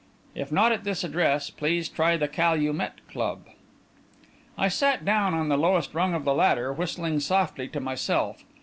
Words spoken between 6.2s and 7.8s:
the ladder, whistling softly to